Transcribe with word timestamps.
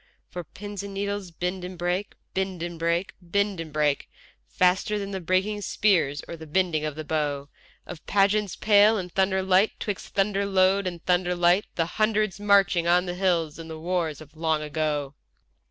For 0.31 0.43
pins 0.43 0.81
and 0.81 0.95
needles 0.95 1.29
bend 1.29 1.63
and 1.63 1.77
break, 1.77 2.15
bend 2.33 2.63
and 2.63 2.79
break, 2.79 3.13
bend 3.21 3.59
and 3.59 3.71
break, 3.71 4.09
Faster 4.47 4.97
than 4.97 5.11
the 5.11 5.21
breaking 5.21 5.61
spears 5.61 6.23
or 6.27 6.35
the 6.35 6.47
bending 6.47 6.83
of 6.83 6.95
the 6.95 7.03
bow 7.03 7.49
Of 7.85 8.03
pageants 8.07 8.55
pale 8.55 8.97
in 8.97 9.09
thunder 9.09 9.43
light, 9.43 9.73
'twixt 9.79 10.15
thunder 10.15 10.43
load 10.47 10.87
and 10.87 11.05
thunder 11.05 11.35
light, 11.35 11.65
The 11.75 11.85
Hundreds 12.01 12.39
marching 12.39 12.87
on 12.87 13.05
the 13.05 13.13
hills 13.13 13.59
in 13.59 13.67
the 13.67 13.77
wars 13.79 14.21
of 14.21 14.35
long 14.35 14.63
ago. 14.63 15.13